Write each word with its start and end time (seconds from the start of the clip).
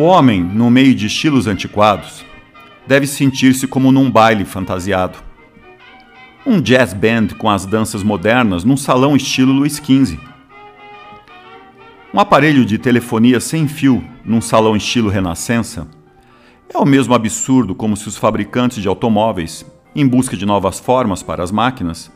O 0.00 0.02
homem, 0.04 0.42
no 0.42 0.70
meio 0.70 0.94
de 0.94 1.08
estilos 1.08 1.46
antiquados, 1.46 2.24
deve 2.86 3.06
sentir-se 3.06 3.66
como 3.66 3.92
num 3.92 4.10
baile 4.10 4.46
fantasiado. 4.46 5.18
Um 6.46 6.58
jazz 6.58 6.94
band 6.94 7.34
com 7.36 7.50
as 7.50 7.66
danças 7.66 8.02
modernas 8.02 8.64
num 8.64 8.78
salão 8.78 9.14
estilo 9.14 9.52
Luiz 9.52 9.76
XV. 9.76 10.29
Um 12.20 12.22
aparelho 12.22 12.66
de 12.66 12.76
telefonia 12.76 13.40
sem 13.40 13.66
fio 13.66 14.04
num 14.22 14.42
salão 14.42 14.76
estilo 14.76 15.08
Renascença 15.08 15.88
é 16.68 16.76
o 16.76 16.84
mesmo 16.84 17.14
absurdo 17.14 17.74
como 17.74 17.96
se 17.96 18.08
os 18.08 18.18
fabricantes 18.18 18.82
de 18.82 18.86
automóveis, 18.86 19.64
em 19.96 20.06
busca 20.06 20.36
de 20.36 20.44
novas 20.44 20.78
formas 20.78 21.22
para 21.22 21.42
as 21.42 21.50
máquinas, 21.50 22.12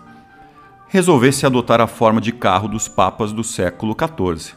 resolvessem 0.88 1.46
adotar 1.46 1.80
a 1.80 1.86
forma 1.86 2.20
de 2.20 2.32
carro 2.32 2.68
dos 2.68 2.86
papas 2.86 3.32
do 3.32 3.42
século 3.42 3.96
XIV 3.98 4.52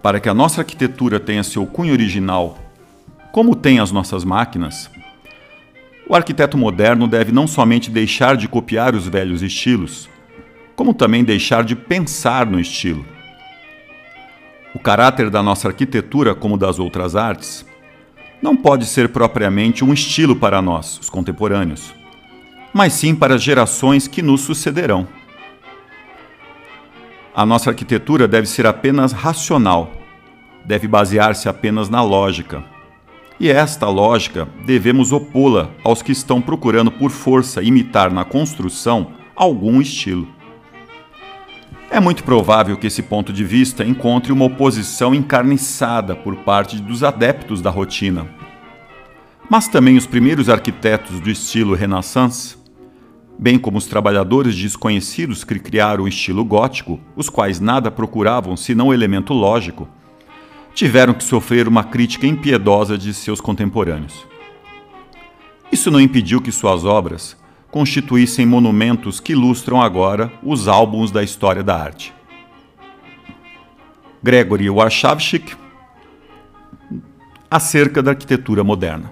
para 0.00 0.18
que 0.18 0.30
a 0.30 0.32
nossa 0.32 0.62
arquitetura 0.62 1.20
tenha 1.20 1.42
seu 1.42 1.66
cunho 1.66 1.92
original, 1.92 2.56
como 3.30 3.54
tem 3.54 3.78
as 3.78 3.92
nossas 3.92 4.24
máquinas, 4.24 4.90
o 6.08 6.16
arquiteto 6.16 6.56
moderno 6.56 7.06
deve 7.06 7.30
não 7.30 7.46
somente 7.46 7.90
deixar 7.90 8.38
de 8.38 8.48
copiar 8.48 8.94
os 8.94 9.06
velhos 9.06 9.42
estilos, 9.42 10.08
como 10.74 10.94
também 10.94 11.22
deixar 11.22 11.62
de 11.62 11.76
pensar 11.76 12.46
no 12.46 12.58
estilo. 12.58 13.12
O 14.74 14.78
caráter 14.80 15.30
da 15.30 15.40
nossa 15.40 15.68
arquitetura, 15.68 16.34
como 16.34 16.58
das 16.58 16.80
outras 16.80 17.14
artes, 17.14 17.64
não 18.42 18.56
pode 18.56 18.86
ser 18.86 19.08
propriamente 19.08 19.84
um 19.84 19.92
estilo 19.92 20.34
para 20.34 20.60
nós, 20.60 20.98
os 20.98 21.08
contemporâneos, 21.08 21.94
mas 22.72 22.92
sim 22.92 23.14
para 23.14 23.36
as 23.36 23.42
gerações 23.42 24.08
que 24.08 24.20
nos 24.20 24.40
sucederão. 24.40 25.06
A 27.34 27.46
nossa 27.46 27.70
arquitetura 27.70 28.26
deve 28.26 28.48
ser 28.48 28.66
apenas 28.66 29.12
racional, 29.12 29.92
deve 30.64 30.88
basear-se 30.88 31.48
apenas 31.48 31.88
na 31.88 32.02
lógica. 32.02 32.64
E 33.38 33.50
esta 33.50 33.88
lógica 33.88 34.48
devemos 34.66 35.12
opô-la 35.12 35.70
aos 35.84 36.02
que 36.02 36.12
estão 36.12 36.40
procurando 36.40 36.90
por 36.90 37.10
força 37.10 37.62
imitar 37.62 38.12
na 38.12 38.24
construção 38.24 39.12
algum 39.36 39.80
estilo. 39.80 40.28
É 41.94 42.00
muito 42.00 42.24
provável 42.24 42.76
que 42.76 42.88
esse 42.88 43.04
ponto 43.04 43.32
de 43.32 43.44
vista 43.44 43.84
encontre 43.84 44.32
uma 44.32 44.46
oposição 44.46 45.14
encarniçada 45.14 46.16
por 46.16 46.34
parte 46.34 46.82
dos 46.82 47.04
adeptos 47.04 47.62
da 47.62 47.70
rotina. 47.70 48.28
Mas 49.48 49.68
também 49.68 49.96
os 49.96 50.04
primeiros 50.04 50.48
arquitetos 50.48 51.20
do 51.20 51.30
estilo 51.30 51.72
Renaissance 51.72 52.56
bem 53.38 53.60
como 53.60 53.78
os 53.78 53.86
trabalhadores 53.86 54.56
desconhecidos 54.56 55.44
que 55.44 55.56
criaram 55.60 56.02
o 56.02 56.08
estilo 56.08 56.44
gótico, 56.44 56.98
os 57.14 57.28
quais 57.28 57.60
nada 57.60 57.92
procuravam 57.92 58.56
senão 58.56 58.88
o 58.88 58.92
elemento 58.92 59.32
lógico, 59.32 59.88
tiveram 60.74 61.14
que 61.14 61.22
sofrer 61.22 61.68
uma 61.68 61.84
crítica 61.84 62.26
impiedosa 62.26 62.98
de 62.98 63.14
seus 63.14 63.40
contemporâneos. 63.40 64.26
Isso 65.70 65.92
não 65.92 66.00
impediu 66.00 66.40
que 66.40 66.50
suas 66.50 66.84
obras 66.84 67.36
constituíssem 67.74 68.46
monumentos 68.46 69.18
que 69.18 69.32
ilustram 69.32 69.82
agora 69.82 70.32
os 70.44 70.68
álbuns 70.68 71.10
da 71.10 71.24
história 71.24 71.60
da 71.60 71.76
arte. 71.76 72.14
Gregory 74.22 74.70
Warshawski, 74.70 75.56
acerca 77.50 78.00
da 78.00 78.12
arquitetura 78.12 78.62
moderna. 78.62 79.10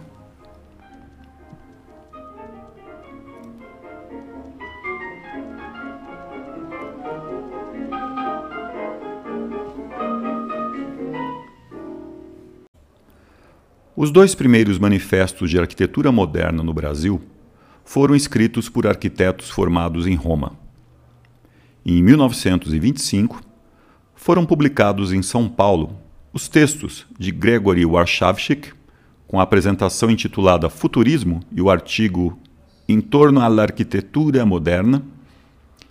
Os 13.97 14.13
dois 14.13 14.37
primeiros 14.37 14.79
manifestos 14.79 15.51
de 15.51 15.59
arquitetura 15.59 16.13
moderna 16.13 16.63
no 16.63 16.73
Brasil 16.73 17.21
foram 17.85 18.15
escritos 18.15 18.69
por 18.69 18.87
arquitetos 18.87 19.51
formados 19.51 20.07
em 20.07 20.15
Roma. 20.15 20.53
Em 21.85 22.03
1925, 22.03 23.43
foram 24.15 24.47
publicados 24.47 25.13
em 25.13 25.23
São 25.23 25.49
Paulo 25.49 25.99
os 26.33 26.49
textos 26.49 27.07
de 27.19 27.31
Gregory 27.31 27.85
Warshawski, 27.85 28.73
com 29.27 29.41
a 29.41 29.43
apresentação 29.43 30.11
intitulada 30.11 30.71
Futurismo 30.71 31.41
e 31.51 31.61
o 31.61 31.71
artigo 31.71 32.39
Em 32.89 33.01
torno 33.01 33.41
à 33.41 33.63
arquitetura 33.63 34.45
moderna, 34.45 35.03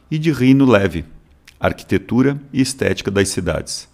e 0.09 0.19
de 0.19 0.31
Rino 0.31 0.65
Leve, 0.65 1.05
Arquitetura 1.59 2.39
e 2.51 2.61
Estética 2.61 3.09
das 3.09 3.29
Cidades. 3.29 3.87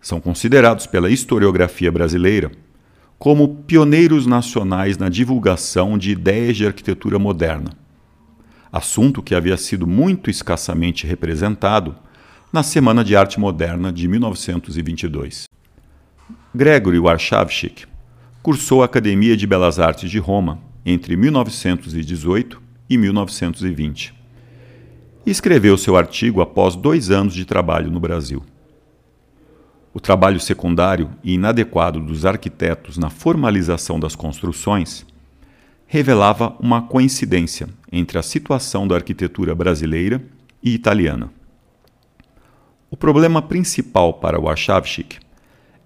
São 0.00 0.20
considerados 0.20 0.86
pela 0.86 1.10
historiografia 1.10 1.90
brasileira 1.90 2.50
como 3.24 3.48
pioneiros 3.66 4.26
nacionais 4.26 4.98
na 4.98 5.08
divulgação 5.08 5.96
de 5.96 6.10
ideias 6.10 6.58
de 6.58 6.66
arquitetura 6.66 7.18
moderna, 7.18 7.70
assunto 8.70 9.22
que 9.22 9.34
havia 9.34 9.56
sido 9.56 9.86
muito 9.86 10.28
escassamente 10.28 11.06
representado 11.06 11.96
na 12.52 12.62
Semana 12.62 13.02
de 13.02 13.16
Arte 13.16 13.40
Moderna 13.40 13.90
de 13.90 14.06
1922. 14.06 15.48
Gregory 16.54 16.98
Warshawski 16.98 17.86
cursou 18.42 18.82
a 18.82 18.84
Academia 18.84 19.38
de 19.38 19.46
Belas 19.46 19.78
Artes 19.78 20.10
de 20.10 20.18
Roma 20.18 20.58
entre 20.84 21.16
1918 21.16 22.60
e 22.90 22.98
1920 22.98 24.14
e 25.24 25.30
escreveu 25.30 25.78
seu 25.78 25.96
artigo 25.96 26.42
após 26.42 26.76
dois 26.76 27.10
anos 27.10 27.32
de 27.32 27.46
trabalho 27.46 27.90
no 27.90 27.98
Brasil. 27.98 28.44
O 29.96 30.00
trabalho 30.00 30.40
secundário 30.40 31.08
e 31.22 31.34
inadequado 31.34 32.00
dos 32.00 32.26
arquitetos 32.26 32.98
na 32.98 33.10
formalização 33.10 34.00
das 34.00 34.16
construções 34.16 35.06
revelava 35.86 36.56
uma 36.58 36.82
coincidência 36.82 37.68
entre 37.92 38.18
a 38.18 38.22
situação 38.22 38.88
da 38.88 38.96
arquitetura 38.96 39.54
brasileira 39.54 40.20
e 40.60 40.74
italiana. 40.74 41.30
O 42.90 42.96
problema 42.96 43.40
principal 43.40 44.14
para 44.14 44.40
Warshawski 44.40 45.20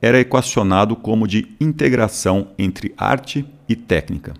era 0.00 0.18
equacionado 0.18 0.96
como 0.96 1.28
de 1.28 1.54
integração 1.60 2.48
entre 2.58 2.94
arte 2.96 3.44
e 3.68 3.76
técnica, 3.76 4.32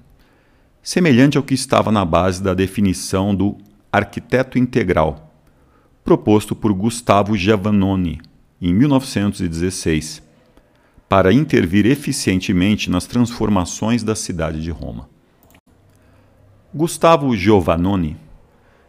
semelhante 0.83 1.37
ao 1.37 1.45
que 1.45 1.53
estava 1.53 1.93
na 1.93 2.07
base 2.07 2.43
da 2.43 2.55
definição 2.55 3.35
do 3.35 3.59
arquiteto 3.93 4.57
integral, 4.57 5.31
proposto 6.03 6.57
por 6.57 6.73
Gustavo 6.73 7.37
Giovannoni 7.37 8.19
em 8.61 8.73
1916, 8.73 10.23
para 11.09 11.33
intervir 11.33 11.87
eficientemente 11.87 12.91
nas 12.91 13.07
transformações 13.07 14.03
da 14.03 14.15
cidade 14.15 14.63
de 14.63 14.71
Roma. 14.71 15.09
Gustavo 16.75 17.35
Giovannoni 17.37 18.17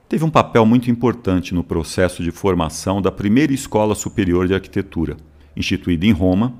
teve 0.10 0.26
um 0.26 0.30
papel 0.30 0.66
muito 0.66 0.92
importante 0.92 1.54
no 1.54 1.64
processo 1.64 2.22
de 2.24 2.32
formação 2.32 3.02
da 3.02 3.12
primeira 3.12 3.54
Escola 3.54 3.96
Superior 3.96 4.48
de 4.48 4.54
Arquitetura, 4.54 5.16
instituída 5.56 6.06
em 6.06 6.12
Roma 6.12 6.54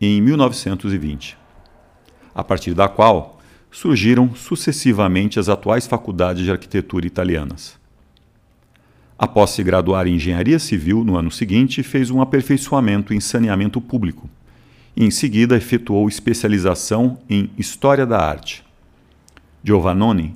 em 0.00 0.20
1920, 0.20 1.38
a 2.34 2.44
partir 2.44 2.74
da 2.74 2.88
qual 2.88 3.38
surgiram 3.70 4.34
sucessivamente 4.34 5.38
as 5.38 5.48
atuais 5.48 5.86
faculdades 5.86 6.44
de 6.44 6.50
arquitetura 6.50 7.06
italianas. 7.06 7.78
Após 9.18 9.50
se 9.50 9.64
graduar 9.64 10.06
em 10.06 10.14
engenharia 10.14 10.58
civil 10.58 11.02
no 11.02 11.16
ano 11.16 11.30
seguinte, 11.30 11.82
fez 11.82 12.08
um 12.08 12.20
aperfeiçoamento 12.20 13.12
em 13.12 13.18
saneamento 13.18 13.80
público. 13.80 14.30
Em 14.96 15.10
seguida, 15.10 15.56
efetuou 15.56 16.08
especialização 16.08 17.18
em 17.28 17.50
história 17.58 18.06
da 18.06 18.18
arte, 18.18 18.64
Giovannoni, 19.62 20.34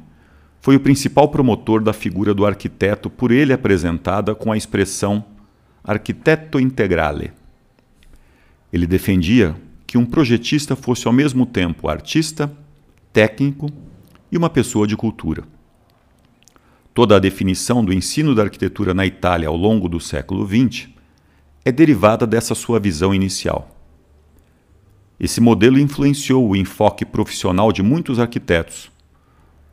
foi 0.61 0.77
o 0.77 0.81
principal 0.81 1.29
promotor 1.29 1.83
da 1.83 1.93
figura 1.93 2.33
do 2.33 2.47
arquiteto 2.47 3.11
por 3.11 3.33
ele 3.33 3.53
apresentada 3.53 4.35
com 4.35 4.53
a 4.53 4.57
expressão 4.57 5.25
arquiteto 5.83 6.61
integrale. 6.61 7.33
Ele 8.73 8.87
defendia 8.87 9.57
que 9.87 9.99
um 9.99 10.07
projetista 10.07 10.77
fosse 10.77 11.07
ao 11.07 11.13
mesmo 11.13 11.45
tempo 11.45 11.89
artista, 11.89 12.51
técnico 13.13 13.69
e 14.31 14.39
uma 14.39 14.49
pessoa 14.49 14.87
de 14.87 14.97
cultura. 14.97 15.43
Toda 16.95 17.17
a 17.17 17.19
definição 17.19 17.83
do 17.83 17.91
ensino 17.91 18.35
da 18.35 18.43
arquitetura 18.43 18.93
na 18.93 19.07
Itália 19.07 19.49
ao 19.49 19.57
longo 19.57 19.89
do 19.89 19.99
século 19.99 20.47
XX 20.47 20.91
é 21.65 21.73
derivada 21.73 22.27
dessa 22.27 22.55
sua 22.55 22.79
visão 22.79 23.15
inicial. 23.15 23.75
Esse 25.19 25.41
modelo 25.41 25.79
influenciou 25.79 26.47
o 26.47 26.55
enfoque 26.55 27.07
profissional 27.07 27.73
de 27.73 27.83
muitos 27.83 28.19
arquitetos, 28.19 28.91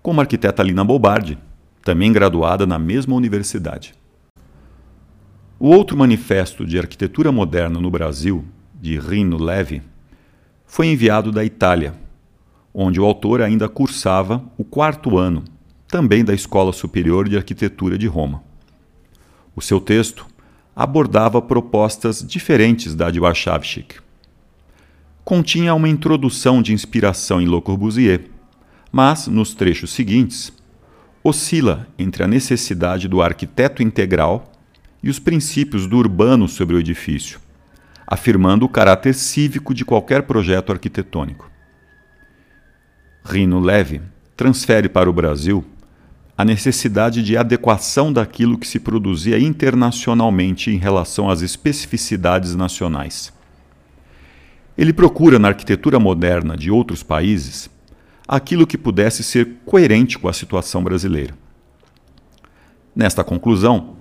como 0.01 0.21
a 0.21 0.24
arquiteta 0.24 0.63
Lina 0.63 0.86
Bobardi, 0.86 1.38
também 1.83 2.13
graduada 2.13 2.66
na 2.66 2.80
mesma 2.80 3.16
universidade. 3.16 3.94
O 5.60 5.68
outro 5.68 5.98
manifesto 5.98 6.66
de 6.66 6.80
arquitetura 6.80 7.33
moderna 7.33 7.81
no 7.81 7.92
Brasil, 7.92 8.45
de 8.80 8.98
Rino 8.98 9.38
Levi, 9.38 9.81
foi 10.66 10.88
enviado 10.88 11.33
da 11.33 11.44
Itália, 11.44 11.95
onde 12.74 13.01
o 13.01 13.04
autor 13.04 13.42
ainda 13.42 13.68
cursava 13.68 14.42
o 14.57 14.63
quarto 14.63 15.18
ano, 15.18 15.44
também 15.89 16.24
da 16.24 16.33
Escola 16.33 16.71
Superior 16.71 17.27
de 17.27 17.36
Arquitetura 17.36 17.97
de 17.97 18.07
Roma. 18.07 18.44
O 19.56 19.62
seu 19.62 19.81
texto 19.81 20.25
abordava 20.75 21.41
propostas 21.41 22.25
diferentes 22.25 22.94
da 22.94 23.09
de 23.09 23.19
Warszawski. 23.19 24.00
Continha 25.25 25.74
uma 25.74 25.89
introdução 25.89 26.62
de 26.62 26.74
inspiração 26.74 27.41
em 27.41 27.45
Le 27.45 27.62
Corbusier, 27.62 28.30
mas, 28.91 29.27
nos 29.27 29.53
trechos 29.53 29.91
seguintes, 29.91 30.53
oscila 31.24 31.88
entre 31.97 32.24
a 32.24 32.27
necessidade 32.27 33.07
do 33.07 33.21
arquiteto 33.21 33.83
integral 33.83 34.51
e 35.03 35.09
os 35.09 35.19
princípios 35.19 35.88
do 35.88 35.97
urbano 35.97 36.47
sobre 36.47 36.75
o 36.75 36.80
edifício, 36.80 37.39
afirmando 38.07 38.65
o 38.65 38.69
caráter 38.69 39.13
cívico 39.13 39.74
de 39.74 39.83
qualquer 39.83 40.24
projeto 40.24 40.71
arquitetônico. 40.71 41.50
Rino 43.24 43.59
Leve 43.59 44.01
transfere 44.38 44.88
para 44.88 45.09
o 45.09 45.13
Brasil 45.13 45.65
a 46.39 46.45
necessidade 46.45 47.21
de 47.21 47.36
adequação 47.36 48.13
daquilo 48.13 48.57
que 48.57 48.65
se 48.65 48.80
produzia 48.80 49.38
internacionalmente 49.38 50.71
em 50.71 50.77
relação 50.77 51.30
às 51.30 51.41
especificidades 51.41 52.56
nacionais. 52.56 53.33
Ele 54.77 54.94
procura 54.94 55.38
na 55.38 55.50
arquitetura 55.50 56.00
moderna 56.00 56.56
de 56.56 56.71
outros 56.71 57.03
países 57.03 57.69
aquilo 58.25 58.65
que 58.65 58.77
pudesse 58.77 59.21
ser 59.21 59.57
coerente 59.65 60.18
com 60.18 60.30
a 60.30 60.33
situação 60.33 60.81
brasileira. 60.81 61.33
Nesta 62.95 63.21
conclusão, 63.21 63.97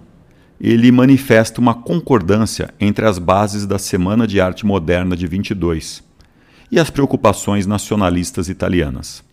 ele 0.60 0.92
manifesta 0.92 1.60
uma 1.60 1.74
concordância 1.74 2.72
entre 2.78 3.04
as 3.04 3.18
bases 3.18 3.66
da 3.66 3.80
Semana 3.80 4.28
de 4.28 4.40
Arte 4.40 4.64
Moderna 4.64 5.16
de 5.16 5.26
22 5.26 6.04
e 6.70 6.78
as 6.78 6.88
preocupações 6.88 7.66
nacionalistas 7.66 8.48
italianas. 8.48 9.26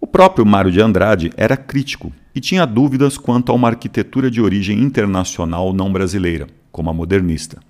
O 0.00 0.06
próprio 0.06 0.44
Mário 0.44 0.70
de 0.70 0.80
Andrade 0.80 1.32
era 1.36 1.56
crítico 1.56 2.12
e 2.34 2.40
tinha 2.40 2.66
dúvidas 2.66 3.16
quanto 3.16 3.50
a 3.50 3.54
uma 3.54 3.68
arquitetura 3.68 4.30
de 4.30 4.40
origem 4.40 4.78
internacional 4.80 5.72
não 5.72 5.92
brasileira, 5.92 6.46
como 6.70 6.90
a 6.90 6.94
modernista. 6.94 7.60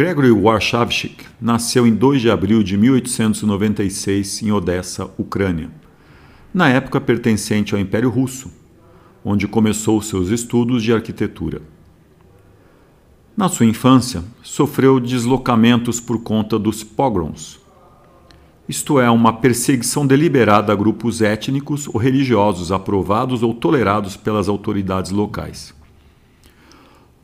Gregory 0.00 0.30
Warshawski 0.30 1.26
nasceu 1.38 1.86
em 1.86 1.94
2 1.94 2.22
de 2.22 2.30
abril 2.30 2.62
de 2.62 2.74
1896 2.74 4.42
em 4.42 4.50
Odessa, 4.50 5.10
Ucrânia, 5.18 5.70
na 6.54 6.70
época 6.70 6.98
pertencente 6.98 7.74
ao 7.74 7.80
Império 7.82 8.08
Russo, 8.08 8.50
onde 9.22 9.46
começou 9.46 10.00
seus 10.00 10.30
estudos 10.30 10.82
de 10.82 10.90
arquitetura. 10.90 11.60
Na 13.36 13.50
sua 13.50 13.66
infância, 13.66 14.24
sofreu 14.42 14.98
deslocamentos 14.98 16.00
por 16.00 16.22
conta 16.22 16.58
dos 16.58 16.82
pogroms, 16.82 17.60
isto 18.66 18.98
é, 18.98 19.10
uma 19.10 19.34
perseguição 19.34 20.06
deliberada 20.06 20.72
a 20.72 20.76
grupos 20.76 21.20
étnicos 21.20 21.86
ou 21.86 21.98
religiosos 21.98 22.72
aprovados 22.72 23.42
ou 23.42 23.52
tolerados 23.52 24.16
pelas 24.16 24.48
autoridades 24.48 25.10
locais. 25.10 25.78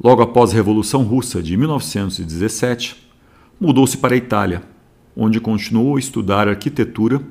Logo 0.02 0.22
após 0.22 0.50
a 0.50 0.54
Revolução 0.54 1.02
Russa 1.04 1.42
de 1.42 1.56
1917, 1.56 2.96
mudou-se 3.58 3.96
para 3.96 4.14
a 4.14 4.18
Itália, 4.18 4.62
onde 5.16 5.40
continuou 5.40 5.96
a 5.96 5.98
estudar 5.98 6.46
arquitetura 6.48 7.22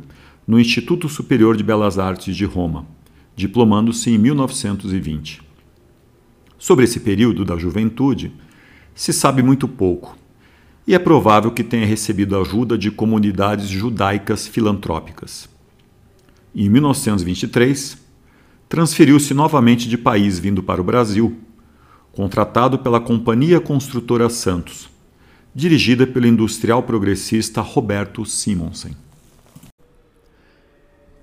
no 0.48 0.60
Instituto 0.60 1.08
Superior 1.08 1.56
de 1.56 1.64
Belas 1.64 2.00
Artes 2.00 2.36
de 2.36 2.44
Roma, 2.44 2.88
diplomando-se 3.36 4.10
em 4.10 4.18
1920. 4.18 5.44
Sobre 6.58 6.86
esse 6.86 7.00
período 7.00 7.46
da 7.46 7.56
juventude, 7.56 8.34
se 8.96 9.14
sabe 9.14 9.44
muito 9.44 9.68
pouco, 9.68 10.18
e 10.88 10.96
é 10.96 11.00
provável 11.00 11.52
que 11.52 11.64
tenha 11.64 11.86
recebido 11.86 12.40
ajuda 12.40 12.78
de 12.78 12.90
comunidades 12.90 13.68
judaicas 13.68 14.48
filantrópicas. 14.48 15.48
Em 16.56 16.68
1923, 16.68 17.98
transferiu-se 18.68 19.34
novamente 19.36 19.88
de 19.88 19.98
país 19.98 20.40
vindo 20.40 20.64
para 20.64 20.82
o 20.82 20.84
Brasil 20.84 21.45
contratado 22.16 22.80
pela 22.80 23.02
Companhia 23.02 23.60
Construtora 23.60 24.30
Santos, 24.30 24.90
dirigida 25.54 26.08
pelo 26.08 26.26
industrial 26.26 26.82
progressista 26.82 27.60
Roberto 27.60 28.26
Simonsen. 28.26 28.96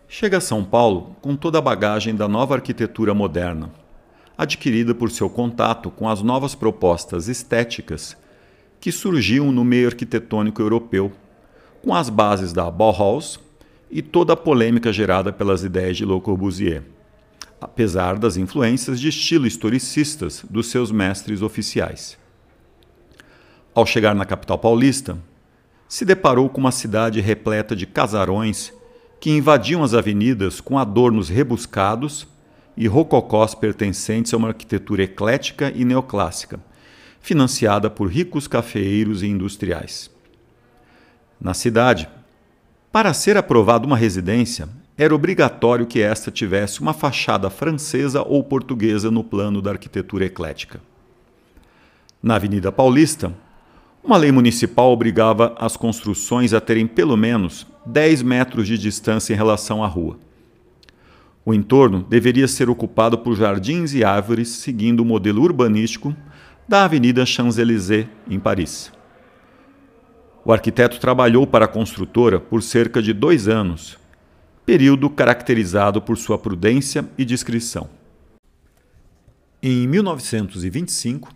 Chega 0.06 0.36
a 0.36 0.40
São 0.40 0.62
Paulo 0.62 1.16
com 1.22 1.34
toda 1.34 1.56
a 1.56 1.62
bagagem 1.62 2.14
da 2.14 2.28
nova 2.28 2.56
arquitetura 2.56 3.14
moderna, 3.14 3.72
adquirida 4.36 4.94
por 4.94 5.10
seu 5.10 5.30
contato 5.30 5.90
com 5.90 6.06
as 6.06 6.20
novas 6.20 6.54
propostas 6.54 7.26
estéticas 7.26 8.14
que 8.78 8.92
surgiam 8.92 9.50
no 9.50 9.64
meio 9.64 9.86
arquitetônico 9.88 10.60
europeu, 10.60 11.10
com 11.82 11.94
as 11.94 12.10
bases 12.10 12.52
da 12.52 12.70
Bauhaus 12.70 13.40
e 13.90 14.02
toda 14.02 14.34
a 14.34 14.36
polêmica 14.36 14.92
gerada 14.92 15.32
pelas 15.32 15.64
ideias 15.64 15.96
de 15.96 16.04
Le 16.04 16.20
Corbusier 16.20 16.82
apesar 17.62 18.18
das 18.18 18.36
influências 18.36 19.00
de 19.00 19.08
estilo 19.08 19.46
historicistas 19.46 20.44
dos 20.50 20.68
seus 20.68 20.90
mestres 20.90 21.42
oficiais. 21.42 22.18
Ao 23.72 23.86
chegar 23.86 24.14
na 24.14 24.24
capital 24.24 24.58
paulista, 24.58 25.16
se 25.88 26.04
deparou 26.04 26.48
com 26.48 26.60
uma 26.60 26.72
cidade 26.72 27.20
repleta 27.20 27.76
de 27.76 27.86
casarões 27.86 28.72
que 29.20 29.30
invadiam 29.30 29.84
as 29.84 29.94
avenidas 29.94 30.60
com 30.60 30.76
adornos 30.76 31.28
rebuscados 31.28 32.26
e 32.76 32.88
rococós 32.88 33.54
pertencentes 33.54 34.34
a 34.34 34.36
uma 34.36 34.48
arquitetura 34.48 35.04
eclética 35.04 35.70
e 35.74 35.84
neoclássica, 35.84 36.58
financiada 37.20 37.88
por 37.88 38.10
ricos 38.10 38.48
cafeeiros 38.48 39.22
e 39.22 39.28
industriais. 39.28 40.10
Na 41.40 41.54
cidade, 41.54 42.08
para 42.90 43.14
ser 43.14 43.36
aprovada 43.36 43.86
uma 43.86 43.96
residência, 43.96 44.68
era 45.02 45.14
obrigatório 45.14 45.84
que 45.84 46.00
esta 46.00 46.30
tivesse 46.30 46.80
uma 46.80 46.92
fachada 46.92 47.50
francesa 47.50 48.22
ou 48.22 48.42
portuguesa 48.44 49.10
no 49.10 49.24
plano 49.24 49.60
da 49.60 49.72
arquitetura 49.72 50.24
eclética. 50.24 50.80
Na 52.22 52.36
Avenida 52.36 52.70
Paulista, 52.70 53.34
uma 54.04 54.16
lei 54.16 54.30
municipal 54.30 54.92
obrigava 54.92 55.56
as 55.58 55.76
construções 55.76 56.54
a 56.54 56.60
terem 56.60 56.86
pelo 56.86 57.16
menos 57.16 57.66
10 57.84 58.22
metros 58.22 58.68
de 58.68 58.78
distância 58.78 59.34
em 59.34 59.36
relação 59.36 59.82
à 59.82 59.88
rua. 59.88 60.18
O 61.44 61.52
entorno 61.52 62.06
deveria 62.08 62.46
ser 62.46 62.70
ocupado 62.70 63.18
por 63.18 63.34
jardins 63.34 63.92
e 63.94 64.04
árvores 64.04 64.48
seguindo 64.48 65.00
o 65.00 65.04
modelo 65.04 65.42
urbanístico 65.42 66.14
da 66.68 66.84
Avenida 66.84 67.26
Champs-Élysées, 67.26 68.06
em 68.30 68.38
Paris. 68.38 68.92
O 70.44 70.52
arquiteto 70.52 71.00
trabalhou 71.00 71.44
para 71.44 71.64
a 71.64 71.68
construtora 71.68 72.38
por 72.38 72.62
cerca 72.62 73.02
de 73.02 73.12
dois 73.12 73.48
anos 73.48 74.00
período 74.64 75.10
caracterizado 75.10 76.00
por 76.00 76.16
sua 76.16 76.38
prudência 76.38 77.08
e 77.18 77.24
discrição. 77.24 77.90
Em 79.60 79.86
1925, 79.88 81.34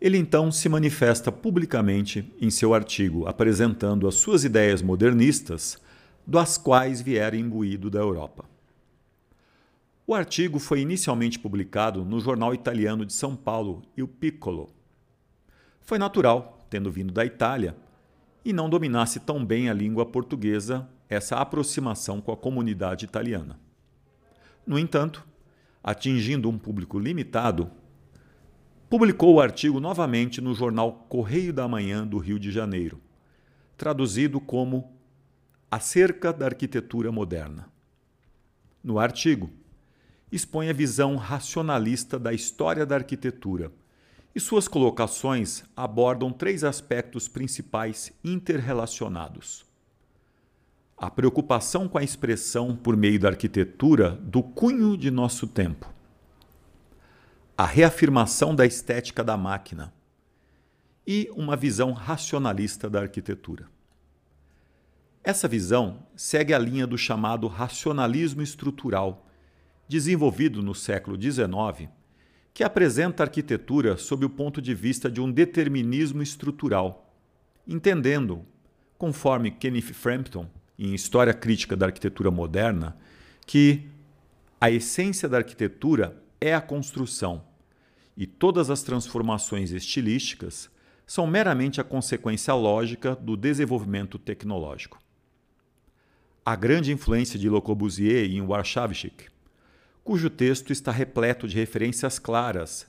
Ele 0.00 0.18
então 0.18 0.52
se 0.52 0.68
manifesta 0.68 1.32
publicamente 1.32 2.30
em 2.40 2.50
seu 2.50 2.74
artigo, 2.74 3.26
apresentando 3.26 4.06
as 4.06 4.16
suas 4.16 4.44
ideias 4.44 4.82
modernistas, 4.82 5.80
das 6.26 6.58
quais 6.58 7.00
viera 7.00 7.36
imbuído 7.36 7.88
da 7.88 8.00
Europa. 8.00 8.44
O 10.06 10.14
artigo 10.14 10.58
foi 10.58 10.80
inicialmente 10.80 11.38
publicado 11.38 12.04
no 12.04 12.20
jornal 12.20 12.52
italiano 12.52 13.06
de 13.06 13.12
São 13.12 13.34
Paulo, 13.34 13.82
Il 13.96 14.06
Piccolo. 14.06 14.68
Foi 15.80 15.98
natural, 15.98 16.66
tendo 16.68 16.90
vindo 16.90 17.12
da 17.12 17.24
Itália, 17.24 17.76
e 18.44 18.52
não 18.52 18.68
dominasse 18.68 19.20
tão 19.20 19.44
bem 19.44 19.70
a 19.70 19.74
língua 19.74 20.04
portuguesa, 20.04 20.88
essa 21.12 21.36
aproximação 21.36 22.20
com 22.20 22.32
a 22.32 22.36
comunidade 22.36 23.04
italiana. 23.04 23.60
No 24.66 24.78
entanto, 24.78 25.26
atingindo 25.82 26.48
um 26.48 26.56
público 26.56 26.98
limitado, 26.98 27.70
publicou 28.88 29.34
o 29.34 29.40
artigo 29.40 29.78
novamente 29.78 30.40
no 30.40 30.54
jornal 30.54 31.06
Correio 31.08 31.52
da 31.52 31.68
Manhã 31.68 32.06
do 32.06 32.16
Rio 32.18 32.38
de 32.38 32.50
Janeiro, 32.50 33.00
traduzido 33.76 34.40
como 34.40 34.96
Acerca 35.70 36.32
da 36.32 36.46
Arquitetura 36.46 37.12
Moderna. 37.12 37.70
No 38.82 38.98
artigo, 38.98 39.50
expõe 40.30 40.70
a 40.70 40.72
visão 40.72 41.16
racionalista 41.16 42.18
da 42.18 42.32
história 42.32 42.86
da 42.86 42.94
arquitetura 42.94 43.70
e 44.34 44.40
suas 44.40 44.66
colocações 44.66 45.62
abordam 45.76 46.32
três 46.32 46.64
aspectos 46.64 47.28
principais 47.28 48.12
interrelacionados. 48.24 49.71
A 51.02 51.10
preocupação 51.10 51.88
com 51.88 51.98
a 51.98 52.04
expressão 52.04 52.76
por 52.76 52.96
meio 52.96 53.18
da 53.18 53.30
arquitetura 53.30 54.10
do 54.22 54.40
cunho 54.40 54.96
de 54.96 55.10
nosso 55.10 55.48
tempo. 55.48 55.92
A 57.58 57.66
reafirmação 57.66 58.54
da 58.54 58.64
estética 58.64 59.24
da 59.24 59.36
máquina. 59.36 59.92
E 61.04 61.28
uma 61.34 61.56
visão 61.56 61.90
racionalista 61.90 62.88
da 62.88 63.00
arquitetura. 63.00 63.66
Essa 65.24 65.48
visão 65.48 66.06
segue 66.14 66.54
a 66.54 66.58
linha 66.60 66.86
do 66.86 66.96
chamado 66.96 67.48
racionalismo 67.48 68.40
estrutural, 68.40 69.26
desenvolvido 69.88 70.62
no 70.62 70.72
século 70.72 71.20
XIX 71.20 71.90
que 72.54 72.62
apresenta 72.62 73.24
a 73.24 73.26
arquitetura 73.26 73.96
sob 73.96 74.24
o 74.24 74.30
ponto 74.30 74.62
de 74.62 74.72
vista 74.72 75.10
de 75.10 75.20
um 75.20 75.32
determinismo 75.32 76.22
estrutural, 76.22 77.12
entendendo, 77.66 78.46
conforme 78.96 79.50
Kenneth 79.50 79.94
Frampton, 79.94 80.48
em 80.78 80.94
História 80.94 81.34
Crítica 81.34 81.76
da 81.76 81.86
Arquitetura 81.86 82.30
Moderna, 82.30 82.96
que 83.46 83.88
a 84.60 84.70
essência 84.70 85.28
da 85.28 85.38
arquitetura 85.38 86.22
é 86.40 86.54
a 86.54 86.60
construção 86.60 87.44
e 88.16 88.26
todas 88.26 88.70
as 88.70 88.82
transformações 88.82 89.70
estilísticas 89.70 90.70
são 91.06 91.26
meramente 91.26 91.80
a 91.80 91.84
consequência 91.84 92.54
lógica 92.54 93.14
do 93.16 93.36
desenvolvimento 93.36 94.18
tecnológico. 94.18 95.00
A 96.44 96.56
grande 96.56 96.92
influência 96.92 97.38
de 97.38 97.48
Le 97.48 97.60
Corbusier 97.60 98.30
em 98.30 98.40
Warszawski 98.40 99.32
cujo 100.04 100.28
texto 100.28 100.72
está 100.72 100.90
repleto 100.90 101.46
de 101.46 101.56
referências 101.56 102.18
claras 102.18 102.86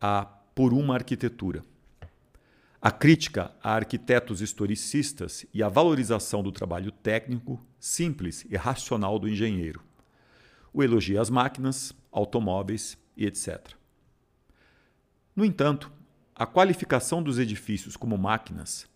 a 0.00 0.24
por 0.24 0.72
uma 0.72 0.94
arquitetura. 0.94 1.64
A 2.86 2.90
crítica 2.90 3.50
a 3.62 3.72
arquitetos 3.72 4.42
historicistas 4.42 5.46
e 5.54 5.62
a 5.62 5.70
valorização 5.70 6.42
do 6.42 6.52
trabalho 6.52 6.92
técnico, 6.92 7.58
simples 7.80 8.44
e 8.50 8.58
racional 8.58 9.18
do 9.18 9.26
engenheiro. 9.26 9.80
O 10.70 10.82
elogio 10.82 11.18
às 11.18 11.30
máquinas, 11.30 11.94
automóveis 12.12 12.98
e 13.16 13.24
etc. 13.24 13.72
No 15.34 15.46
entanto, 15.46 15.90
a 16.34 16.44
qualificação 16.44 17.22
dos 17.22 17.38
edifícios 17.38 17.96
como 17.96 18.18
máquinas 18.18 18.86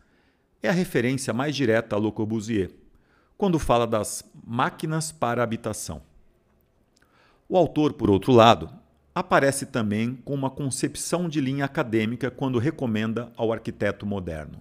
é 0.62 0.68
a 0.68 0.72
referência 0.72 1.32
mais 1.32 1.56
direta 1.56 1.96
a 1.96 1.98
Le 1.98 2.12
Corbusier, 2.12 2.70
quando 3.38 3.58
fala 3.58 3.86
das 3.86 4.22
máquinas 4.46 5.12
para 5.12 5.42
habitação. 5.42 6.02
O 7.48 7.56
autor, 7.56 7.94
por 7.94 8.10
outro 8.10 8.32
lado, 8.32 8.70
aparece 9.18 9.66
também 9.66 10.14
com 10.24 10.34
uma 10.34 10.50
concepção 10.50 11.28
de 11.28 11.40
linha 11.40 11.64
acadêmica 11.64 12.30
quando 12.30 12.58
recomenda 12.58 13.32
ao 13.36 13.52
arquiteto 13.52 14.06
moderno. 14.06 14.60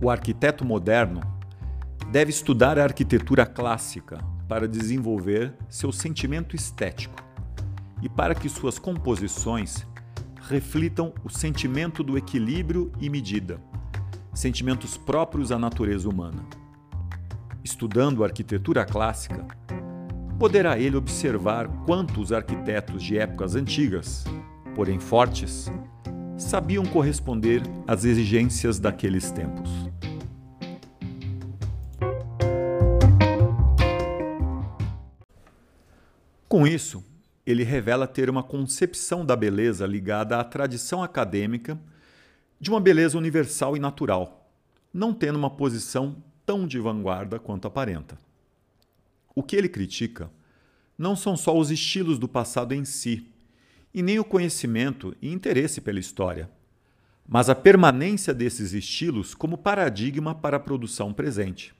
O 0.00 0.10
arquiteto 0.10 0.64
moderno 0.64 1.20
deve 2.10 2.30
estudar 2.30 2.78
a 2.78 2.84
arquitetura 2.84 3.44
clássica 3.44 4.18
para 4.48 4.68
desenvolver 4.68 5.52
seu 5.68 5.92
sentimento 5.92 6.54
estético 6.54 7.22
e 8.00 8.08
para 8.08 8.34
que 8.34 8.48
suas 8.48 8.78
composições 8.78 9.86
reflitam 10.42 11.12
o 11.24 11.28
sentimento 11.28 12.02
do 12.02 12.16
equilíbrio 12.16 12.92
e 13.00 13.10
medida 13.10 13.60
sentimentos 14.38 14.96
próprios 14.96 15.50
à 15.50 15.58
natureza 15.58 16.08
humana. 16.08 16.44
Estudando 17.70 18.24
arquitetura 18.24 18.82
clássica, 18.82 19.46
poderá 20.38 20.78
ele 20.78 20.96
observar 20.96 21.68
quanto 21.84 22.18
os 22.18 22.32
arquitetos 22.32 23.02
de 23.02 23.18
épocas 23.18 23.54
antigas, 23.54 24.24
porém 24.74 24.98
fortes, 24.98 25.70
sabiam 26.38 26.82
corresponder 26.86 27.60
às 27.86 28.06
exigências 28.06 28.78
daqueles 28.80 29.30
tempos. 29.30 29.70
Com 36.48 36.66
isso, 36.66 37.04
ele 37.44 37.64
revela 37.64 38.06
ter 38.06 38.30
uma 38.30 38.42
concepção 38.42 39.26
da 39.26 39.36
beleza 39.36 39.86
ligada 39.86 40.40
à 40.40 40.42
tradição 40.42 41.02
acadêmica 41.02 41.78
de 42.58 42.70
uma 42.70 42.80
beleza 42.80 43.18
universal 43.18 43.76
e 43.76 43.78
natural, 43.78 44.50
não 44.90 45.12
tendo 45.12 45.36
uma 45.36 45.50
posição 45.50 46.16
tão 46.48 46.66
de 46.66 46.78
vanguarda 46.78 47.38
quanto 47.38 47.68
aparenta. 47.68 48.18
O 49.34 49.42
que 49.42 49.54
ele 49.54 49.68
critica 49.68 50.30
não 50.96 51.14
são 51.14 51.36
só 51.36 51.54
os 51.54 51.70
estilos 51.70 52.18
do 52.18 52.26
passado 52.26 52.72
em 52.72 52.86
si, 52.86 53.26
e 53.92 54.00
nem 54.00 54.18
o 54.18 54.24
conhecimento 54.24 55.14
e 55.20 55.30
interesse 55.30 55.78
pela 55.78 56.00
história, 56.00 56.50
mas 57.28 57.50
a 57.50 57.54
permanência 57.54 58.32
desses 58.32 58.72
estilos 58.72 59.34
como 59.34 59.58
paradigma 59.58 60.34
para 60.34 60.56
a 60.56 60.60
produção 60.60 61.12
presente. 61.12 61.74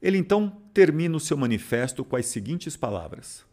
Ele 0.00 0.18
então 0.18 0.60
termina 0.74 1.16
o 1.16 1.20
seu 1.20 1.36
manifesto 1.36 2.04
com 2.04 2.16
as 2.16 2.26
seguintes 2.26 2.76
palavras: 2.76 3.46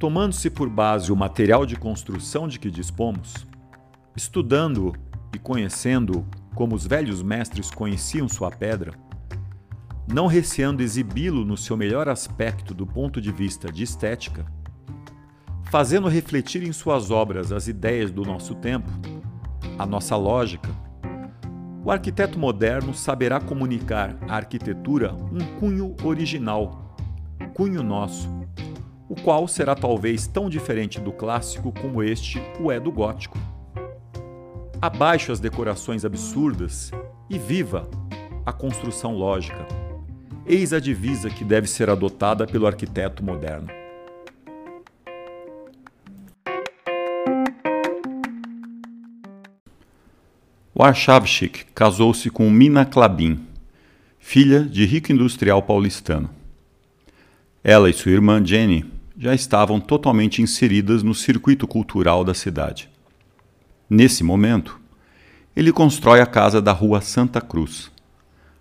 Tomando-se 0.00 0.48
por 0.48 0.70
base 0.70 1.12
o 1.12 1.16
material 1.16 1.66
de 1.66 1.76
construção 1.76 2.48
de 2.48 2.58
que 2.58 2.70
dispomos, 2.70 3.46
estudando 4.16 4.94
e 5.34 5.38
conhecendo 5.38 6.26
como 6.54 6.74
os 6.74 6.86
velhos 6.86 7.22
mestres 7.22 7.70
conheciam 7.70 8.26
sua 8.26 8.50
pedra, 8.50 8.94
não 10.10 10.26
receando 10.26 10.82
exibi-lo 10.82 11.44
no 11.44 11.54
seu 11.54 11.76
melhor 11.76 12.08
aspecto 12.08 12.72
do 12.72 12.86
ponto 12.86 13.20
de 13.20 13.30
vista 13.30 13.70
de 13.70 13.82
estética, 13.82 14.46
fazendo 15.64 16.08
refletir 16.08 16.62
em 16.62 16.72
suas 16.72 17.10
obras 17.10 17.52
as 17.52 17.68
ideias 17.68 18.10
do 18.10 18.22
nosso 18.22 18.54
tempo, 18.54 18.88
a 19.78 19.84
nossa 19.84 20.16
lógica, 20.16 20.70
o 21.84 21.90
arquiteto 21.90 22.38
moderno 22.38 22.94
saberá 22.94 23.38
comunicar 23.38 24.16
à 24.26 24.36
arquitetura 24.36 25.12
um 25.14 25.58
cunho 25.60 25.94
original, 26.02 26.96
cunho 27.52 27.82
nosso, 27.82 28.39
o 29.10 29.16
qual 29.16 29.48
será 29.48 29.74
talvez 29.74 30.28
tão 30.28 30.48
diferente 30.48 31.00
do 31.00 31.10
clássico 31.10 31.72
como 31.72 32.00
este 32.00 32.40
o 32.60 32.70
é 32.70 32.78
do 32.78 32.92
gótico. 32.92 33.36
Abaixo 34.80 35.32
as 35.32 35.40
decorações 35.40 36.04
absurdas 36.04 36.92
e 37.28 37.36
viva 37.36 37.90
a 38.46 38.52
construção 38.52 39.16
lógica. 39.16 39.66
Eis 40.46 40.72
a 40.72 40.78
divisa 40.78 41.28
que 41.28 41.44
deve 41.44 41.66
ser 41.66 41.90
adotada 41.90 42.46
pelo 42.46 42.68
arquiteto 42.68 43.24
moderno. 43.24 43.68
Warszawski 50.72 51.64
casou-se 51.74 52.30
com 52.30 52.48
Mina 52.48 52.86
Klabin, 52.86 53.44
filha 54.20 54.62
de 54.62 54.86
rico 54.86 55.10
industrial 55.10 55.62
paulistano. 55.62 56.30
Ela 57.62 57.90
e 57.90 57.92
sua 57.92 58.12
irmã 58.12 58.42
Jenny 58.42 58.99
já 59.20 59.34
estavam 59.34 59.78
totalmente 59.78 60.40
inseridas 60.40 61.02
no 61.02 61.14
circuito 61.14 61.66
cultural 61.66 62.24
da 62.24 62.32
cidade. 62.32 62.88
Nesse 63.88 64.24
momento, 64.24 64.80
ele 65.54 65.70
constrói 65.70 66.22
a 66.22 66.26
casa 66.26 66.62
da 66.62 66.72
Rua 66.72 67.02
Santa 67.02 67.38
Cruz, 67.38 67.92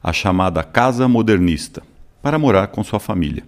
a 0.03 0.11
chamada 0.11 0.61
Casa 0.61 1.07
Modernista, 1.07 1.81
para 2.21 2.37
morar 2.37 2.67
com 2.67 2.83
sua 2.83 2.99
família. 2.99 3.45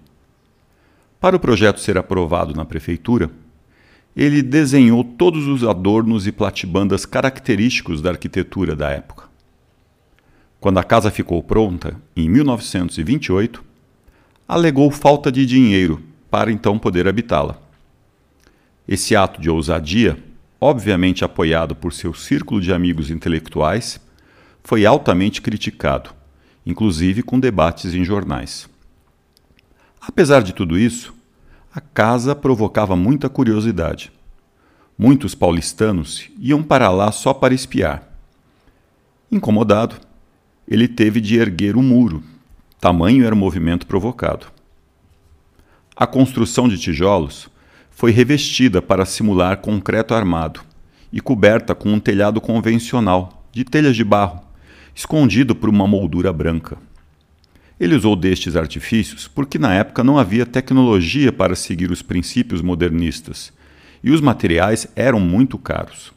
Para 1.20 1.36
o 1.36 1.40
projeto 1.40 1.82
ser 1.82 1.98
aprovado 1.98 2.56
na 2.56 2.64
prefeitura, 2.64 3.30
ele 4.16 4.42
desenhou 4.42 5.04
todos 5.04 5.48
os 5.48 5.66
adornos 5.66 6.26
e 6.28 6.32
platibandas 6.32 7.06
característicos 7.06 8.02
da 8.02 8.12
arquitetura 8.12 8.74
da 8.74 8.90
época. 8.90 9.26
Quando 10.62 10.78
a 10.78 10.84
casa 10.84 11.12
ficou 11.12 11.44
pronta, 11.44 11.94
em 12.16 12.30
1928, 12.30 13.62
alegou 14.48 14.90
falta 14.90 15.30
de 15.30 15.46
dinheiro 15.46 16.02
para 16.32 16.50
então 16.50 16.80
poder 16.80 17.10
habitá-la. 17.10 17.60
Esse 18.88 19.16
ato 19.16 19.42
de 19.42 19.50
ousadia, 19.50 20.18
obviamente 20.60 21.26
apoiado 21.26 21.76
por 21.76 21.92
seu 21.92 22.14
círculo 22.14 22.62
de 22.62 22.74
amigos 22.74 23.12
intelectuais, 23.12 24.00
foi 24.64 24.86
altamente 24.86 25.42
criticado, 25.42 26.12
inclusive 26.66 27.22
com 27.22 27.38
debates 27.38 27.94
em 27.94 28.06
jornais. 28.06 28.70
Apesar 30.00 30.42
de 30.42 30.54
tudo 30.54 30.80
isso, 30.80 31.14
a 31.74 31.82
casa 31.82 32.34
provocava 32.34 32.96
muita 32.96 33.30
curiosidade. 33.30 34.12
Muitos 34.98 35.36
paulistanos 35.36 36.30
iam 36.40 36.64
para 36.64 36.90
lá 36.90 37.12
só 37.12 37.34
para 37.34 37.54
espiar. 37.54 38.08
Incomodado, 39.32 39.96
ele 40.68 40.88
teve 40.88 41.20
de 41.20 41.38
erguer 41.38 41.76
um 41.76 41.84
muro, 41.84 42.24
tamanho 42.80 43.26
era 43.26 43.36
o 43.36 43.38
movimento 43.38 43.86
provocado. 43.86 44.48
A 46.02 46.08
construção 46.08 46.68
de 46.68 46.80
tijolos 46.80 47.48
foi 47.92 48.10
revestida 48.10 48.82
para 48.82 49.06
simular 49.06 49.58
concreto 49.58 50.16
armado 50.16 50.62
e 51.14 51.22
coberta 51.22 51.76
com 51.76 51.94
um 51.94 52.00
telhado 52.00 52.42
convencional, 52.42 53.46
de 53.52 53.64
telhas 53.64 53.96
de 53.96 54.04
barro, 54.04 54.42
escondido 54.96 55.54
por 55.54 55.70
uma 55.70 55.86
moldura 55.86 56.34
branca. 56.34 56.76
Ele 57.80 57.94
usou 57.94 58.16
destes 58.16 58.56
artifícios 58.56 59.28
porque 59.28 59.60
na 59.60 59.76
época 59.76 60.04
não 60.04 60.18
havia 60.18 60.44
tecnologia 60.44 61.32
para 61.32 61.56
seguir 61.56 61.92
os 61.92 62.02
princípios 62.02 62.64
modernistas 62.64 63.54
e 64.04 64.10
os 64.10 64.22
materiais 64.22 64.88
eram 64.96 65.20
muito 65.20 65.56
caros. 65.56 66.12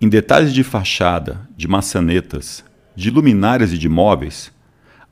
Em 0.00 0.08
detalhes 0.08 0.54
de 0.54 0.62
fachada, 0.62 1.48
de 1.56 1.66
maçanetas, 1.66 2.64
de 2.94 3.10
luminárias 3.10 3.72
e 3.72 3.76
de 3.76 3.88
móveis, 3.88 4.52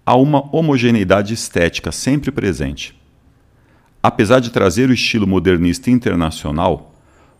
há 0.07 0.15
uma 0.15 0.55
homogeneidade 0.55 1.35
estética 1.35 1.91
sempre 1.91 2.31
presente. 2.31 3.00
Apesar 4.03 4.41
de 4.41 4.51
trazer 4.51 4.89
o 4.89 4.95
estilo 4.95 5.27
modernista 5.27 5.91
internacional, 5.91 6.95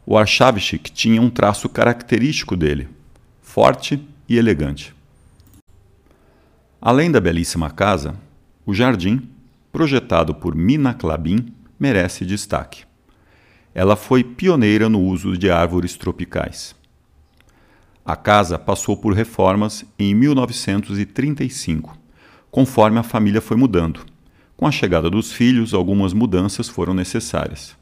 o 0.05 0.19
Archavchik 0.19 0.93
tinha 0.93 1.21
um 1.21 1.31
traço 1.31 1.71
característico 1.71 2.55
dele, 2.55 2.89
forte 3.41 4.07
e 4.29 4.37
elegante. 4.37 4.95
Além 6.79 7.11
da 7.11 7.19
belíssima 7.19 7.71
casa, 7.71 8.15
o 8.67 8.75
jardim, 8.75 9.23
projetado 9.73 10.35
por 10.35 10.55
Mina 10.55 10.93
Klabin, 10.93 11.53
merece 11.79 12.27
destaque. 12.27 12.85
Ela 13.75 13.97
foi 13.97 14.23
pioneira 14.23 14.89
no 14.89 15.01
uso 15.01 15.39
de 15.39 15.51
árvores 15.51 15.97
tropicais. 15.97 16.75
A 18.05 18.17
casa 18.17 18.59
passou 18.59 18.97
por 18.97 19.15
reformas 19.15 19.85
em 19.99 20.15
1935, 20.15 21.97
conforme 22.51 22.99
a 22.99 23.03
família 23.03 23.41
foi 23.41 23.57
mudando. 23.57 24.10
Com 24.61 24.67
a 24.67 24.71
chegada 24.71 25.09
dos 25.09 25.33
filhos, 25.33 25.73
algumas 25.73 26.13
mudanças 26.13 26.69
foram 26.69 26.93
necessárias. 26.93 27.75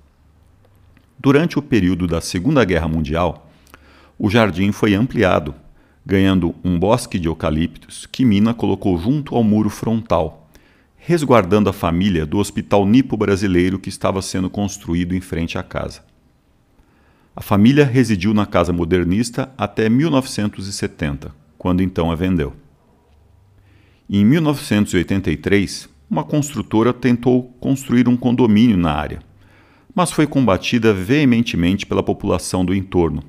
Durante 1.19 1.59
o 1.59 1.63
período 1.63 2.07
da 2.07 2.21
Segunda 2.21 2.65
Guerra 2.65 2.87
Mundial, 2.87 3.51
o 4.17 4.31
jardim 4.31 4.71
foi 4.71 4.95
ampliado 4.95 5.57
ganhando 6.07 6.55
um 6.63 6.79
bosque 6.79 7.19
de 7.19 7.27
eucaliptos 7.27 8.07
que 8.07 8.25
Mina 8.25 8.55
colocou 8.55 8.97
junto 8.97 9.35
ao 9.35 9.43
muro 9.43 9.69
frontal, 9.69 10.49
resguardando 10.97 11.69
a 11.69 11.73
família 11.73 12.25
do 12.25 12.39
hospital 12.39 12.87
nipo 12.87 13.17
brasileiro 13.17 13.81
que 13.81 13.89
estava 13.89 14.23
sendo 14.23 14.49
construído 14.49 15.17
em 15.17 15.21
frente 15.21 15.59
à 15.59 15.65
casa. 15.65 16.05
A 17.35 17.43
família 17.43 17.85
residiu 17.85 18.33
na 18.33 18.47
casa 18.47 18.73
modernista 18.73 19.53
até 19.59 19.89
1970, 19.89 21.35
quando 21.59 21.83
então 21.83 22.09
a 22.09 22.15
vendeu. 22.15 22.55
Em 24.09 24.25
1983, 24.25 25.98
uma 26.11 26.25
construtora 26.25 26.93
tentou 26.93 27.45
construir 27.61 28.09
um 28.09 28.17
condomínio 28.17 28.77
na 28.77 28.93
área, 28.93 29.21
mas 29.95 30.11
foi 30.11 30.27
combatida 30.27 30.95
veementemente 30.95 31.85
pela 31.85 32.03
população 32.03 32.65
do 32.65 32.75
entorno 32.75 33.23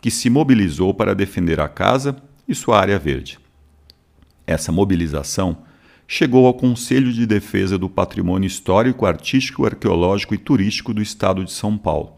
que 0.00 0.10
se 0.10 0.30
mobilizou 0.30 0.94
para 0.94 1.14
defender 1.14 1.60
a 1.60 1.68
casa 1.68 2.16
e 2.46 2.54
sua 2.54 2.78
área 2.78 2.98
verde. 2.98 3.38
Essa 4.46 4.70
mobilização 4.70 5.58
chegou 6.06 6.46
ao 6.46 6.54
Conselho 6.54 7.12
de 7.12 7.26
Defesa 7.26 7.76
do 7.76 7.88
Patrimônio 7.88 8.46
Histórico, 8.46 9.04
Artístico, 9.04 9.66
Arqueológico 9.66 10.34
e 10.34 10.38
Turístico 10.38 10.94
do 10.94 11.02
Estado 11.02 11.44
de 11.44 11.52
São 11.52 11.76
Paulo, 11.76 12.12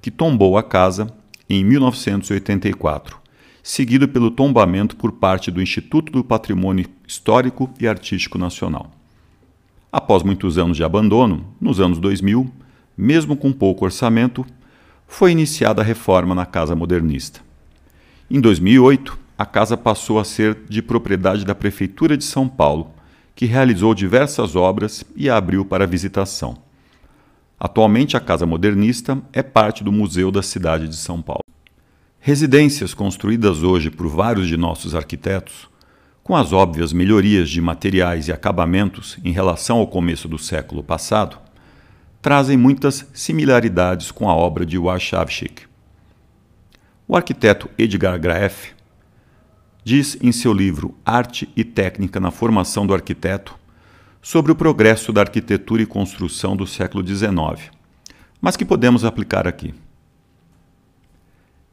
que 0.00 0.10
tombou 0.10 0.56
a 0.56 0.62
casa 0.62 1.12
em 1.48 1.64
1984, 1.64 3.18
seguido 3.62 4.08
pelo 4.08 4.30
tombamento 4.30 4.96
por 4.96 5.12
parte 5.12 5.50
do 5.50 5.60
Instituto 5.60 6.12
do 6.12 6.24
Patrimônio 6.24 6.86
Histórico 7.06 7.70
e 7.80 7.86
Artístico 7.86 8.38
Nacional. 8.38 8.97
Após 9.90 10.22
muitos 10.22 10.58
anos 10.58 10.76
de 10.76 10.84
abandono, 10.84 11.46
nos 11.58 11.80
anos 11.80 11.98
2000, 11.98 12.50
mesmo 12.96 13.36
com 13.36 13.50
pouco 13.50 13.86
orçamento, 13.86 14.44
foi 15.06 15.32
iniciada 15.32 15.80
a 15.80 15.84
reforma 15.84 16.34
na 16.34 16.44
Casa 16.44 16.76
Modernista. 16.76 17.40
Em 18.30 18.38
2008, 18.38 19.18
a 19.38 19.46
casa 19.46 19.76
passou 19.78 20.18
a 20.18 20.24
ser 20.24 20.58
de 20.68 20.82
propriedade 20.82 21.44
da 21.44 21.54
Prefeitura 21.54 22.18
de 22.18 22.24
São 22.24 22.46
Paulo, 22.46 22.90
que 23.34 23.46
realizou 23.46 23.94
diversas 23.94 24.54
obras 24.54 25.04
e 25.16 25.30
a 25.30 25.36
abriu 25.36 25.64
para 25.64 25.86
visitação. 25.86 26.58
Atualmente, 27.58 28.16
a 28.16 28.20
Casa 28.20 28.44
Modernista 28.44 29.22
é 29.32 29.42
parte 29.42 29.82
do 29.82 29.90
Museu 29.90 30.30
da 30.30 30.42
Cidade 30.42 30.86
de 30.86 30.96
São 30.96 31.22
Paulo. 31.22 31.44
Residências 32.20 32.92
construídas 32.92 33.62
hoje 33.62 33.90
por 33.90 34.06
vários 34.06 34.48
de 34.48 34.56
nossos 34.56 34.94
arquitetos, 34.94 35.68
com 36.28 36.36
as 36.36 36.52
óbvias 36.52 36.92
melhorias 36.92 37.48
de 37.48 37.58
materiais 37.58 38.28
e 38.28 38.32
acabamentos 38.32 39.16
em 39.24 39.32
relação 39.32 39.78
ao 39.78 39.86
começo 39.86 40.28
do 40.28 40.38
século 40.38 40.82
passado, 40.82 41.38
trazem 42.20 42.54
muitas 42.54 43.08
similaridades 43.14 44.10
com 44.10 44.28
a 44.28 44.34
obra 44.34 44.66
de 44.66 44.76
Warshawski. 44.76 45.66
O 47.08 47.16
arquiteto 47.16 47.70
Edgar 47.78 48.20
Graeff 48.20 48.74
diz 49.82 50.18
em 50.20 50.30
seu 50.30 50.52
livro 50.52 50.94
Arte 51.02 51.48
e 51.56 51.64
Técnica 51.64 52.20
na 52.20 52.30
Formação 52.30 52.86
do 52.86 52.92
Arquiteto 52.92 53.58
sobre 54.20 54.52
o 54.52 54.54
progresso 54.54 55.14
da 55.14 55.22
arquitetura 55.22 55.80
e 55.80 55.86
construção 55.86 56.54
do 56.54 56.66
século 56.66 57.02
XIX, 57.06 57.70
mas 58.38 58.54
que 58.54 58.66
podemos 58.66 59.02
aplicar 59.02 59.48
aqui. 59.48 59.74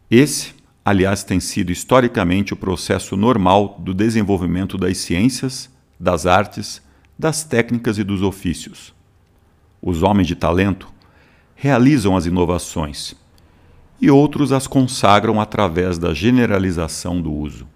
Esse, 0.10 0.55
aliás, 0.86 1.24
tem 1.24 1.40
sido 1.40 1.72
historicamente 1.72 2.54
o 2.54 2.58
processo 2.58 3.18
normal 3.18 3.78
do 3.80 3.94
desenvolvimento 3.94 4.78
das 4.78 5.00
ciências, 5.00 5.70
das 6.00 6.26
artes, 6.26 6.82
das 7.20 7.44
técnicas 7.44 7.98
e 7.98 8.04
dos 8.04 8.22
ofícios 8.22 8.96
os 9.86 10.02
homens 10.02 10.28
de 10.28 10.36
talento, 10.36 10.92
realizam 11.56 12.18
as 12.18 12.26
inovações 12.26 13.14
e 14.02 14.10
outros 14.10 14.52
as 14.52 14.66
consagram 14.66 15.40
através 15.40 16.00
da 16.00 16.12
generalização 16.12 17.22
do 17.22 17.32
uso. 17.32 17.68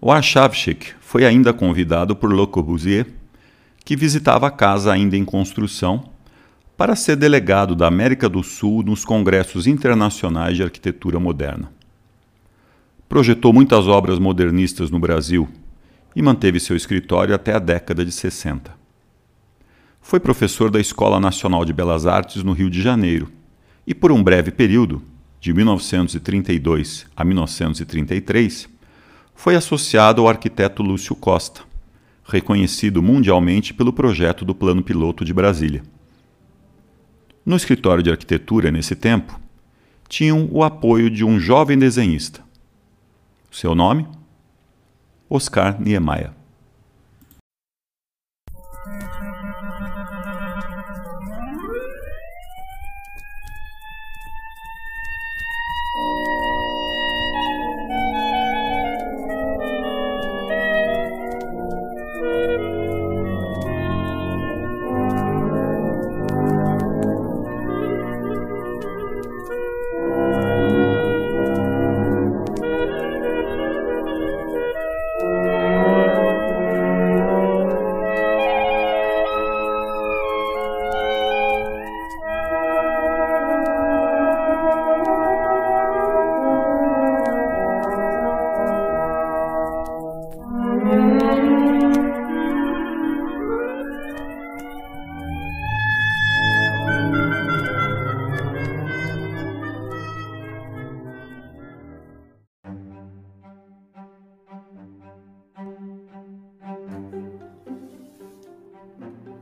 O 0.00 0.10
Archavchik 0.10 0.92
foi 1.00 1.24
ainda 1.24 1.52
convidado 1.52 2.16
por 2.16 2.32
Le 2.32 2.46
Corbusier, 2.48 3.06
que 3.84 3.94
visitava 3.94 4.48
a 4.48 4.50
casa 4.50 4.92
ainda 4.92 5.16
em 5.16 5.24
construção, 5.24 6.09
para 6.80 6.96
ser 6.96 7.14
delegado 7.14 7.76
da 7.76 7.86
América 7.86 8.26
do 8.26 8.42
Sul 8.42 8.82
nos 8.82 9.04
congressos 9.04 9.66
internacionais 9.66 10.56
de 10.56 10.62
arquitetura 10.62 11.20
moderna. 11.20 11.70
Projetou 13.06 13.52
muitas 13.52 13.86
obras 13.86 14.18
modernistas 14.18 14.90
no 14.90 14.98
Brasil 14.98 15.46
e 16.16 16.22
manteve 16.22 16.58
seu 16.58 16.74
escritório 16.74 17.34
até 17.34 17.52
a 17.52 17.58
década 17.58 18.02
de 18.02 18.10
60. 18.10 18.74
Foi 20.00 20.18
professor 20.18 20.70
da 20.70 20.80
Escola 20.80 21.20
Nacional 21.20 21.66
de 21.66 21.72
Belas 21.74 22.06
Artes 22.06 22.42
no 22.42 22.54
Rio 22.54 22.70
de 22.70 22.80
Janeiro 22.80 23.30
e, 23.86 23.94
por 23.94 24.10
um 24.10 24.24
breve 24.24 24.50
período, 24.50 25.02
de 25.38 25.52
1932 25.52 27.04
a 27.14 27.22
1933, 27.22 28.70
foi 29.34 29.54
associado 29.54 30.22
ao 30.22 30.30
arquiteto 30.30 30.82
Lúcio 30.82 31.14
Costa, 31.14 31.60
reconhecido 32.24 33.02
mundialmente 33.02 33.74
pelo 33.74 33.92
projeto 33.92 34.46
do 34.46 34.54
Plano 34.54 34.82
Piloto 34.82 35.26
de 35.26 35.34
Brasília. 35.34 35.82
No 37.44 37.56
escritório 37.56 38.02
de 38.02 38.10
arquitetura, 38.10 38.70
nesse 38.70 38.94
tempo, 38.94 39.40
tinham 40.08 40.48
o 40.50 40.62
apoio 40.62 41.08
de 41.08 41.24
um 41.24 41.38
jovem 41.38 41.78
desenhista. 41.78 42.42
Seu 43.50 43.74
nome? 43.74 44.06
Oscar 45.28 45.80
Niemeyer. 45.80 46.39